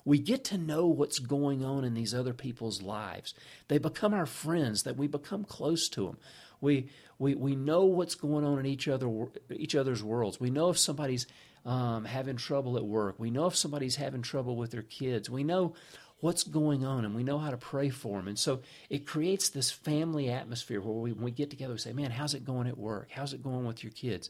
We 0.05 0.20
get 0.20 0.43
to 0.46 0.58
know 0.58 0.88
what's 0.88 1.20
going 1.20 1.63
on 1.63 1.84
in 1.84 1.93
these 1.93 2.13
other 2.13 2.34
people's 2.34 2.81
lives. 2.81 3.34
They 3.67 3.77
become 3.77 4.13
our 4.13 4.25
friends, 4.25 4.84
that 4.84 4.98
we 4.98 5.08
become 5.08 5.43
close 5.43 5.89
to 5.89 6.05
them. 6.05 6.17
We, 6.60 6.89
we, 7.20 7.36
we 7.36 7.55
know 7.55 7.86
what's 7.86 8.15
going 8.15 8.46
on 8.46 8.60
in 8.60 8.65
each, 8.65 8.88
other, 8.88 9.10
each 9.51 9.75
other's 9.75 10.03
worlds. 10.03 10.39
We 10.39 10.50
know 10.50 10.70
if 10.70 10.77
somebody's 10.77 11.27
um, 11.65 12.05
having 12.05 12.38
trouble 12.38 12.77
at 12.77 12.86
work. 12.86 13.15
We 13.20 13.31
know 13.31 13.46
if 13.48 13.55
somebody's 13.55 13.96
having 13.96 14.22
trouble 14.22 14.55
with 14.55 14.72
their 14.72 14.81
kids. 14.81 15.29
We 15.29 15.43
know 15.43 15.74
what's 16.20 16.43
going 16.43 16.86
on 16.86 17.03
and 17.03 17.15
we 17.15 17.24
know 17.24 17.39
how 17.39 17.51
to 17.51 17.58
pray 17.58 17.89
for 17.89 18.17
them. 18.17 18.27
And 18.27 18.38
so 18.38 18.62
it 18.89 19.05
creates 19.08 19.50
this 19.50 19.72
family 19.72 20.29
atmosphere 20.29 20.79
where 20.79 20.93
we, 20.93 21.12
when 21.12 21.25
we 21.25 21.31
get 21.31 21.50
together, 21.50 21.74
we 21.74 21.79
say, 21.79 21.93
man, 21.93 22.12
how's 22.12 22.34
it 22.34 22.46
going 22.46 22.67
at 22.67 22.77
work? 22.77 23.10
How's 23.12 23.34
it 23.34 23.43
going 23.43 23.65
with 23.65 23.84
your 23.84 23.91
kids? 23.91 24.29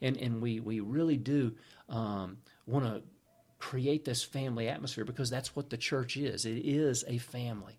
And, 0.00 0.16
and 0.16 0.40
we, 0.40 0.60
we 0.60 0.80
really 0.80 1.16
do 1.16 1.52
um, 1.88 2.38
want 2.66 2.84
to 2.84 3.02
create 3.62 4.04
this 4.04 4.24
family 4.24 4.68
atmosphere 4.68 5.04
because 5.04 5.30
that's 5.30 5.54
what 5.54 5.70
the 5.70 5.76
church 5.76 6.16
is. 6.16 6.44
It 6.44 6.58
is 6.66 7.04
a 7.06 7.18
family. 7.18 7.78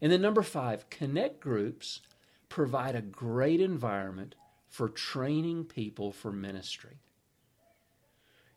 And 0.00 0.12
then 0.12 0.22
number 0.22 0.42
five, 0.42 0.88
connect 0.88 1.40
groups 1.40 2.00
provide 2.48 2.94
a 2.94 3.02
great 3.02 3.60
environment 3.60 4.36
for 4.68 4.88
training 4.88 5.64
people 5.64 6.12
for 6.12 6.30
ministry. 6.30 7.00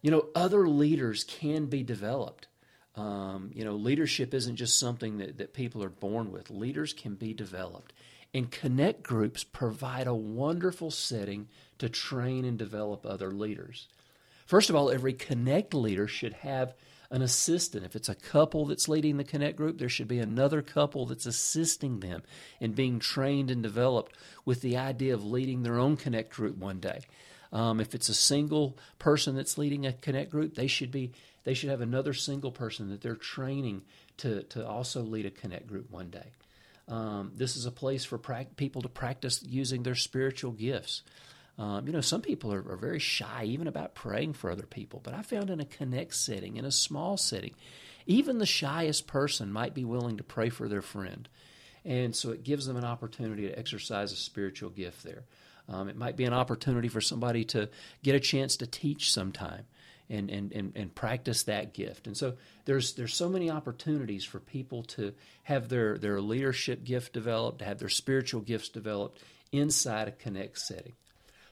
You 0.03 0.11
know, 0.11 0.27
other 0.35 0.67
leaders 0.67 1.23
can 1.23 1.65
be 1.65 1.81
developed. 1.81 2.47
Um, 2.95 3.49
you 3.51 3.65
know, 3.65 3.73
leadership 3.73 4.35
isn't 4.35 4.57
just 4.57 4.77
something 4.77 5.17
that, 5.17 5.39
that 5.39 5.55
people 5.55 5.83
are 5.83 5.89
born 5.89 6.31
with. 6.31 6.51
Leaders 6.51 6.93
can 6.93 7.15
be 7.15 7.33
developed. 7.33 7.93
And 8.31 8.51
connect 8.51 9.01
groups 9.01 9.43
provide 9.43 10.05
a 10.05 10.13
wonderful 10.13 10.91
setting 10.91 11.47
to 11.79 11.89
train 11.89 12.45
and 12.45 12.59
develop 12.59 13.07
other 13.07 13.31
leaders. 13.31 13.87
First 14.47 14.69
of 14.69 14.75
all, 14.77 14.89
every 14.89 15.13
connect 15.13 15.73
leader 15.73 16.07
should 16.07 16.31
have 16.33 16.73
an 17.11 17.21
assistant. 17.21 17.85
If 17.85 17.97
it's 17.97 18.07
a 18.07 18.15
couple 18.15 18.65
that's 18.65 18.87
leading 18.87 19.17
the 19.17 19.25
connect 19.25 19.57
group, 19.57 19.77
there 19.77 19.89
should 19.89 20.07
be 20.07 20.19
another 20.19 20.61
couple 20.61 21.05
that's 21.05 21.25
assisting 21.25 21.99
them 21.99 22.23
in 22.61 22.71
being 22.71 22.99
trained 22.99 23.51
and 23.51 23.61
developed 23.61 24.15
with 24.45 24.61
the 24.61 24.77
idea 24.77 25.13
of 25.13 25.25
leading 25.25 25.63
their 25.63 25.77
own 25.77 25.97
connect 25.97 26.33
group 26.33 26.57
one 26.57 26.79
day. 26.79 27.01
Um, 27.51 27.81
if 27.81 27.93
it's 27.93 28.07
a 28.07 28.13
single 28.13 28.77
person 28.99 29.35
that's 29.35 29.57
leading 29.57 29.85
a 29.85 29.93
connect 29.93 30.31
group, 30.31 30.55
they 30.55 30.67
should 30.67 30.91
be 30.91 31.11
they 31.43 31.53
should 31.53 31.69
have 31.69 31.81
another 31.81 32.13
single 32.13 32.51
person 32.51 32.89
that 32.89 33.01
they're 33.01 33.15
training 33.15 33.83
to 34.17 34.43
to 34.43 34.65
also 34.65 35.01
lead 35.01 35.25
a 35.25 35.31
connect 35.31 35.67
group 35.67 35.91
one 35.91 36.09
day. 36.09 36.31
Um, 36.89 37.33
this 37.35 37.57
is 37.57 37.65
a 37.65 37.71
place 37.71 38.05
for 38.05 38.17
pra- 38.17 38.47
people 38.55 38.81
to 38.81 38.89
practice 38.89 39.43
using 39.43 39.83
their 39.83 39.95
spiritual 39.95 40.51
gifts. 40.51 41.03
Um, 41.57 41.87
you 41.87 41.93
know, 41.93 42.01
some 42.01 42.21
people 42.21 42.53
are, 42.53 42.63
are, 42.69 42.77
very 42.77 42.99
shy 42.99 43.45
even 43.45 43.67
about 43.67 43.95
praying 43.95 44.33
for 44.33 44.51
other 44.51 44.67
people, 44.67 45.01
but 45.03 45.15
I 45.15 45.23
found 45.23 45.49
in 45.49 45.59
a 45.59 45.65
connect 45.65 46.13
setting, 46.13 46.57
in 46.57 46.65
a 46.65 46.71
small 46.71 47.17
setting, 47.17 47.55
even 48.05 48.37
the 48.37 48.45
shyest 48.45 49.07
person 49.07 49.51
might 49.51 49.73
be 49.73 49.83
willing 49.83 50.17
to 50.17 50.23
pray 50.23 50.49
for 50.49 50.67
their 50.67 50.83
friend. 50.83 51.27
And 51.83 52.15
so 52.15 52.29
it 52.29 52.43
gives 52.43 52.67
them 52.67 52.77
an 52.77 52.85
opportunity 52.85 53.47
to 53.47 53.57
exercise 53.57 54.11
a 54.11 54.17
spiritual 54.17 54.69
gift 54.69 55.03
there. 55.03 55.23
Um, 55.67 55.89
it 55.89 55.97
might 55.97 56.15
be 56.15 56.25
an 56.25 56.33
opportunity 56.33 56.89
for 56.89 57.01
somebody 57.01 57.43
to 57.45 57.69
get 58.03 58.15
a 58.15 58.19
chance 58.19 58.57
to 58.57 58.67
teach 58.67 59.11
sometime 59.11 59.65
and, 60.09 60.29
and, 60.29 60.51
and, 60.53 60.73
and 60.75 60.93
practice 60.93 61.43
that 61.43 61.73
gift. 61.73 62.07
And 62.07 62.15
so 62.15 62.35
there's 62.65 62.93
there's 62.93 63.13
so 63.13 63.27
many 63.27 63.49
opportunities 63.49 64.23
for 64.23 64.39
people 64.39 64.83
to 64.83 65.13
have 65.43 65.69
their, 65.69 65.97
their 65.97 66.21
leadership 66.21 66.83
gift 66.83 67.13
developed, 67.13 67.59
to 67.59 67.65
have 67.65 67.79
their 67.79 67.89
spiritual 67.89 68.41
gifts 68.41 68.69
developed 68.69 69.21
inside 69.51 70.07
a 70.07 70.11
Connect 70.11 70.57
setting. 70.59 70.93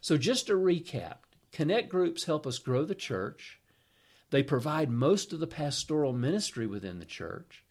So 0.06 0.18
just 0.18 0.46
to 0.46 0.54
recap, 0.54 1.16
Connect 1.52 1.90
groups 1.90 2.26
help 2.26 2.46
us 2.46 2.60
grow 2.60 2.86
the 2.86 2.94
church. 2.94 3.60
They 4.30 4.44
provide 4.44 4.92
most 4.92 5.34
of 5.34 5.40
the 5.40 5.48
pastoral 5.48 6.14
ministry 6.14 6.68
within 6.68 7.00
the 7.00 7.06
church. 7.06 7.64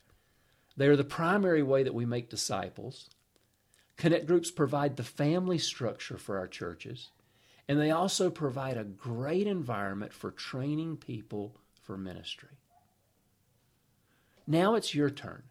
They 0.76 0.88
are 0.88 0.97
the 0.97 1.05
primary 1.05 1.62
way 1.62 1.85
that 1.85 1.95
we 1.95 2.05
make 2.05 2.29
disciples. 2.29 3.09
Connect 3.97 4.26
groups 4.26 4.50
provide 4.50 4.97
the 4.97 5.05
family 5.05 5.59
structure 5.59 6.19
for 6.19 6.37
our 6.37 6.49
churches, 6.49 7.11
and 7.69 7.79
they 7.79 7.93
also 7.93 8.31
provide 8.31 8.76
a 8.76 8.83
great 8.83 9.47
environment 9.47 10.12
for 10.12 10.33
training 10.33 10.97
people 10.97 11.55
for 11.83 11.97
ministry. 11.97 12.59
Now 14.45 14.75
it's 14.75 14.93
your 14.93 15.11
turn. 15.11 15.45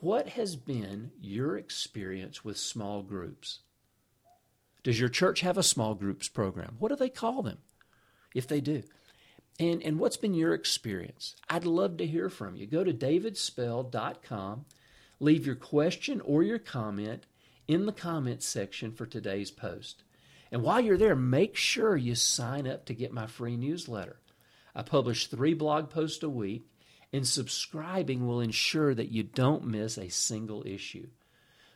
What 0.00 0.30
has 0.30 0.56
been 0.56 1.12
your 1.20 1.56
experience 1.56 2.44
with 2.44 2.58
small 2.58 3.04
groups? 3.04 3.60
Does 4.86 5.00
your 5.00 5.08
church 5.08 5.40
have 5.40 5.58
a 5.58 5.64
small 5.64 5.96
groups 5.96 6.28
program? 6.28 6.76
What 6.78 6.90
do 6.90 6.94
they 6.94 7.08
call 7.08 7.42
them? 7.42 7.58
If 8.36 8.46
they 8.46 8.60
do. 8.60 8.84
And, 9.58 9.82
and 9.82 9.98
what's 9.98 10.16
been 10.16 10.32
your 10.32 10.54
experience? 10.54 11.34
I'd 11.50 11.64
love 11.64 11.96
to 11.96 12.06
hear 12.06 12.30
from 12.30 12.54
you. 12.54 12.68
Go 12.68 12.84
to 12.84 12.92
davidspell.com, 12.92 14.64
leave 15.18 15.44
your 15.44 15.56
question 15.56 16.20
or 16.20 16.44
your 16.44 16.60
comment, 16.60 17.26
in 17.66 17.86
the 17.86 17.92
comments 17.92 18.46
section 18.46 18.92
for 18.92 19.06
today's 19.06 19.50
post. 19.50 20.04
And 20.52 20.62
while 20.62 20.80
you're 20.80 20.96
there, 20.96 21.16
make 21.16 21.56
sure 21.56 21.96
you 21.96 22.14
sign 22.14 22.68
up 22.68 22.84
to 22.84 22.94
get 22.94 23.12
my 23.12 23.26
free 23.26 23.56
newsletter. 23.56 24.20
I 24.72 24.82
publish 24.82 25.26
three 25.26 25.54
blog 25.54 25.90
posts 25.90 26.22
a 26.22 26.30
week, 26.30 26.70
and 27.12 27.26
subscribing 27.26 28.24
will 28.24 28.40
ensure 28.40 28.94
that 28.94 29.10
you 29.10 29.24
don't 29.24 29.66
miss 29.66 29.98
a 29.98 30.10
single 30.10 30.62
issue. 30.64 31.08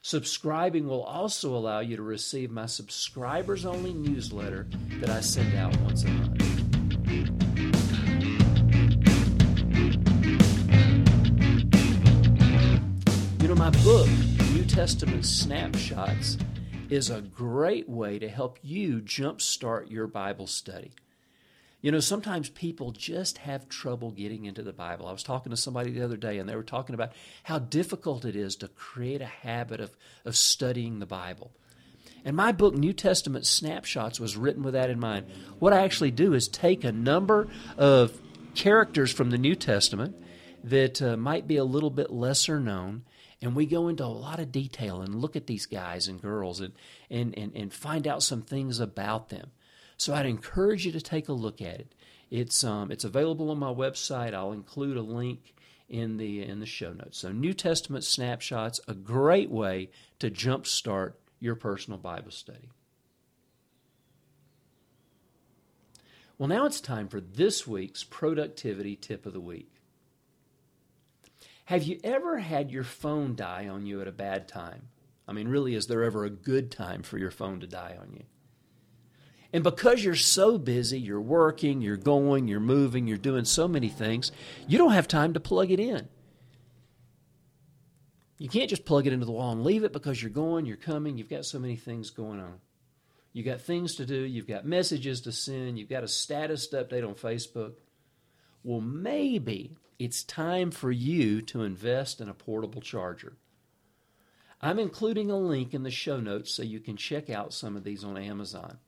Subscribing 0.03 0.89
will 0.89 1.03
also 1.03 1.55
allow 1.55 1.81
you 1.81 1.95
to 1.95 2.03
receive 2.03 2.51
my 2.51 2.65
subscribers 2.65 3.67
only 3.67 3.93
newsletter 3.93 4.67
that 4.93 5.11
I 5.11 5.21
send 5.21 5.55
out 5.55 5.79
once 5.83 6.05
a 6.05 6.09
month. 6.09 6.43
You 13.43 13.49
know, 13.49 13.55
my 13.55 13.69
book, 13.85 14.09
New 14.55 14.65
Testament 14.65 15.27
snapshots 15.27 16.39
is 16.89 17.11
a 17.11 17.21
great 17.21 17.87
way 17.87 18.19
to 18.19 18.29
help 18.29 18.59
you 18.63 19.01
jumpstart 19.01 19.91
your 19.91 20.07
Bible 20.07 20.47
study. 20.47 20.93
You 21.83 21.91
know, 21.91 22.01
sometimes 22.01 22.51
people 22.51 22.93
just 22.93 23.39
have 23.39 23.69
trouble 23.69 24.11
getting 24.11 24.45
into 24.45 24.63
the 24.63 24.73
Bible. 24.73 25.07
I 25.07 25.13
was 25.13 25.23
talking 25.23 25.51
to 25.51 25.57
somebody 25.57 25.91
the 25.93 26.05
other 26.05 26.19
day, 26.19 26.39
and 26.39 26.49
they 26.49 26.57
were 26.57 26.63
talking 26.63 26.95
about 26.95 27.13
how 27.43 27.59
difficult 27.59 28.27
it 28.27 28.37
is 28.37 28.57
to 28.57 28.69
create 28.69 29.23
a 29.23 29.27
habit 29.27 29.81
of, 29.81 29.97
of 30.25 30.37
studying 30.37 30.99
the 30.99 31.07
Bible. 31.07 31.53
And 32.23 32.37
my 32.37 32.53
book, 32.53 32.75
New 32.75 32.93
Testament 32.93 33.47
Snapshots, 33.47 34.21
was 34.21 34.37
written 34.37 34.63
with 34.63 34.75
that 34.75 34.91
in 34.91 35.01
mind. 35.01 35.27
What 35.59 35.73
I 35.73 35.85
actually 35.85 36.11
do 36.11 36.35
is 36.35 36.49
take 36.49 36.85
a 36.85 36.93
number 36.93 37.49
of 37.79 38.13
characters 38.55 39.11
from 39.11 39.31
the 39.31 39.39
New 39.39 39.55
Testament 39.55 40.17
that 40.65 41.01
uh, 41.01 41.17
might 41.17 41.49
be 41.49 41.57
a 41.57 41.65
little 41.65 41.89
bit 41.89 42.11
lesser 42.11 42.61
known, 42.61 43.05
and 43.41 43.57
we 43.57 43.65
go 43.65 43.89
into 43.89 44.05
a 44.05 44.07
lot 44.07 44.39
of 44.39 44.53
detail 44.53 45.01
and 45.01 45.15
look 45.15 45.35
at 45.35 45.47
these 45.47 45.65
guys 45.65 46.09
and 46.09 46.21
girls 46.21 46.61
and, 46.61 46.75
and, 47.09 47.37
and, 47.39 47.57
and 47.57 47.73
find 47.73 48.07
out 48.07 48.23
some 48.23 48.43
things 48.43 48.81
about 48.81 49.31
them. 49.31 49.51
So 50.01 50.15
I'd 50.15 50.25
encourage 50.25 50.87
you 50.87 50.93
to 50.93 51.01
take 51.01 51.29
a 51.29 51.35
look 51.35 51.61
at 51.61 51.79
it. 51.79 51.95
It's, 52.31 52.65
um, 52.65 52.91
it's 52.91 53.05
available 53.05 53.51
on 53.51 53.59
my 53.59 53.71
website. 53.71 54.33
I'll 54.33 54.53
include 54.53 54.97
a 54.97 55.03
link 55.03 55.55
in 55.91 56.17
the, 56.17 56.43
in 56.43 56.59
the 56.59 56.65
show 56.65 56.95
notes. 56.95 57.19
So, 57.19 57.33
New 57.33 57.53
Testament 57.53 58.05
snapshots, 58.05 58.81
a 58.89 58.95
great 58.95 59.51
way 59.51 59.91
to 60.19 60.31
jumpstart 60.31 61.13
your 61.39 61.55
personal 61.55 61.99
Bible 61.99 62.31
study. 62.31 62.71
Well, 66.39 66.49
now 66.49 66.65
it's 66.65 66.81
time 66.81 67.07
for 67.07 67.21
this 67.21 67.67
week's 67.67 68.03
productivity 68.03 68.97
tip 68.97 69.27
of 69.27 69.35
the 69.35 69.41
week. 69.41 69.75
Have 71.67 71.83
you 71.83 72.01
ever 72.03 72.39
had 72.39 72.71
your 72.71 72.85
phone 72.85 73.37
die 73.37 73.69
on 73.69 73.85
you 73.85 74.01
at 74.01 74.09
a 74.09 74.13
bad 74.13 74.49
time? 74.49 74.89
I 75.29 75.35
mean, 75.35 75.49
really, 75.49 75.75
is 75.75 75.89
there 75.89 76.03
ever 76.03 76.25
a 76.25 76.31
good 76.31 76.71
time 76.71 77.03
for 77.03 77.19
your 77.19 77.31
phone 77.31 77.61
to 77.61 77.67
die 77.67 77.99
on 78.01 78.15
you? 78.15 78.25
And 79.53 79.65
because 79.65 80.05
you're 80.05 80.15
so 80.15 80.59
busy, 80.59 81.01
you're 81.01 81.21
working, 81.21 81.81
you're 81.81 81.97
going, 81.97 82.47
you're 82.47 82.61
moving, 82.61 83.07
you're 83.07 83.19
doing 83.19 83.45
so 83.45 83.67
many 83.67 83.89
things, 83.89 84.31
you 84.69 84.79
don't 84.79 84.93
have 84.93 85.09
time 85.09 85.35
to 85.35 85.41
plug 85.41 85.71
it 85.71 85.81
in. 85.81 86.09
You 88.39 88.49
can't 88.49 88.71
just 88.71 88.85
plug 88.85 89.07
it 89.07 89.13
into 89.13 89.27
the 89.27 89.33
wall 89.33 89.53
and 89.53 89.65
leave 89.65 89.85
it 89.85 89.93
because 89.93 90.23
you're 90.23 90.31
going, 90.31 90.67
you're 90.67 90.77
coming, 90.77 91.19
you've 91.19 91.29
got 91.29 91.45
so 91.45 91.59
many 91.59 91.77
things 91.77 92.11
going 92.11 92.41
on. 92.41 92.61
You've 93.33 93.47
got 93.47 93.61
things 93.61 93.97
to 93.97 94.07
do, 94.07 94.25
you've 94.25 94.47
got 94.47 94.65
messages 94.65 95.21
to 95.23 95.33
send, 95.33 95.79
you've 95.79 95.91
got 95.91 96.05
a 96.05 96.09
status 96.09 96.69
update 96.73 97.07
on 97.07 97.15
Facebook. 97.15 97.75
Well, 98.63 98.81
maybe 98.81 99.77
it's 99.99 100.25
time 100.25 100.71
for 100.71 100.91
you 100.91 101.43
to 101.43 101.63
invest 101.63 102.21
in 102.21 102.29
a 102.29 102.35
portable 102.35 102.81
charger. 102.81 103.37
I'm 104.63 104.79
including 104.79 105.31
a 105.31 105.37
link 105.37 105.75
in 105.75 105.83
the 105.83 105.91
show 105.91 106.21
notes 106.21 106.53
so 106.53 106.63
you 106.63 106.81
can 106.81 106.97
check 106.97 107.31
out 107.31 107.53
some 107.53 107.77
of 107.77 107.85
these 107.85 108.05
on 108.05 108.17
Amazon. 108.17 108.79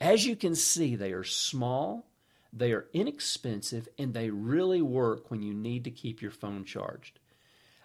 As 0.00 0.26
you 0.26 0.36
can 0.36 0.54
see, 0.54 0.94
they 0.94 1.12
are 1.12 1.24
small, 1.24 2.10
they 2.52 2.72
are 2.72 2.86
inexpensive, 2.92 3.88
and 3.98 4.12
they 4.12 4.30
really 4.30 4.82
work 4.82 5.30
when 5.30 5.42
you 5.42 5.54
need 5.54 5.84
to 5.84 5.90
keep 5.90 6.20
your 6.20 6.30
phone 6.30 6.64
charged. 6.64 7.18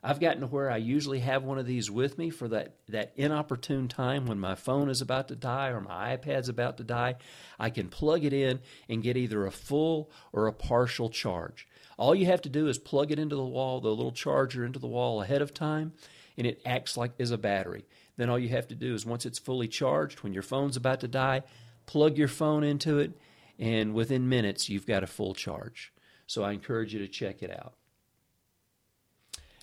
I've 0.04 0.20
gotten 0.20 0.42
to 0.42 0.48
where 0.48 0.72
I 0.72 0.78
usually 0.78 1.20
have 1.20 1.44
one 1.44 1.60
of 1.60 1.68
these 1.68 1.92
with 1.92 2.18
me 2.18 2.32
for 2.32 2.48
that, 2.48 2.78
that 2.90 3.14
inopportune 3.16 3.88
time 3.88 4.26
when 4.26 4.40
my 4.40 4.56
phone 4.56 4.90
is 4.90 5.00
about 5.00 5.28
to 5.28 5.36
die 5.36 5.70
or 5.70 5.80
my 5.80 6.18
iPad's 6.18 6.50
about 6.50 6.78
to 6.78 6.84
die. 6.84 7.16
I 7.60 7.70
can 7.70 7.88
plug 7.88 8.26
it 8.26 8.34
in 8.34 8.62
and 8.90 9.04
get 9.04 9.16
either 9.16 9.46
a 9.46 9.52
full 9.52 10.10
or 10.34 10.48
a 10.48 10.54
partial 10.54 11.10
charge. 11.10 11.68
All 12.00 12.16
you 12.16 12.26
have 12.26 12.42
to 12.42 12.50
do 12.50 12.68
is 12.68 12.80
plug 12.80 13.12
it 13.12 13.20
into 13.20 13.36
the 13.36 13.44
wall, 13.44 13.80
the 13.80 13.90
little 13.90 14.12
charger 14.12 14.66
into 14.66 14.80
the 14.80 14.88
wall 14.88 15.22
ahead 15.22 15.44
of 15.44 15.54
time, 15.54 15.94
and 16.36 16.48
it 16.48 16.62
acts 16.66 16.98
like 16.98 17.12
is 17.20 17.30
a 17.30 17.38
battery. 17.38 17.86
Then 18.18 18.30
all 18.30 18.40
you 18.40 18.50
have 18.50 18.68
to 18.70 18.76
do 18.76 18.96
is 18.96 19.06
once 19.06 19.28
it's 19.28 19.38
fully 19.38 19.68
charged, 19.68 20.22
when 20.22 20.34
your 20.34 20.42
phone's 20.42 20.78
about 20.78 21.02
to 21.02 21.08
die, 21.08 21.44
plug 21.92 22.18
your 22.18 22.30
phone 22.30 22.64
into 22.64 23.00
it, 23.00 23.12
and 23.60 23.94
within 23.94 24.30
minutes 24.30 24.70
you've 24.70 24.88
got 24.88 25.04
a 25.04 25.08
full 25.08 25.34
charge. 25.34 25.92
So 26.26 26.42
I 26.42 26.54
encourage 26.54 26.94
you 26.94 27.00
to 27.00 27.08
check 27.10 27.44
it 27.44 27.52
out. 27.52 27.74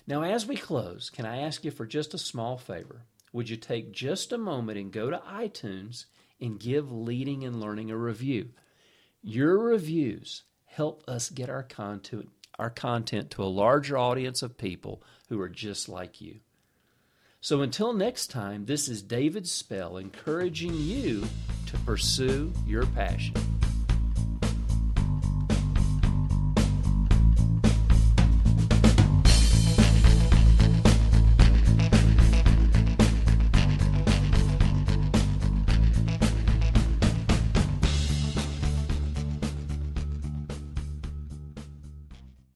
Now, 0.05 0.21
as 0.21 0.45
we 0.45 0.55
close, 0.55 1.09
can 1.09 1.25
I 1.25 1.37
ask 1.37 1.65
you 1.65 1.71
for 1.71 1.87
just 1.87 2.13
a 2.13 2.19
small 2.19 2.59
favor? 2.59 3.01
Would 3.33 3.49
you 3.49 3.57
take 3.57 3.91
just 3.91 4.31
a 4.31 4.37
moment 4.37 4.77
and 4.77 4.91
go 4.91 5.09
to 5.09 5.17
iTunes 5.17 6.05
and 6.39 6.59
give 6.59 6.91
Leading 6.91 7.43
and 7.43 7.59
Learning 7.59 7.89
a 7.89 7.97
review? 7.97 8.49
Your 9.23 9.57
reviews 9.57 10.43
help 10.65 11.03
us 11.07 11.31
get 11.31 11.49
our 11.49 11.63
content, 11.63 12.29
our 12.59 12.69
content 12.69 13.31
to 13.31 13.43
a 13.43 13.45
larger 13.45 13.97
audience 13.97 14.43
of 14.43 14.55
people 14.55 15.01
who 15.29 15.41
are 15.41 15.49
just 15.49 15.89
like 15.89 16.21
you. 16.21 16.41
So 17.41 17.63
until 17.63 17.91
next 17.91 18.27
time, 18.27 18.65
this 18.65 18.87
is 18.87 19.01
David 19.01 19.47
Spell 19.47 19.97
encouraging 19.97 20.75
you 20.75 21.27
to 21.69 21.77
pursue 21.79 22.51
your 22.65 22.85
passion. 22.87 23.35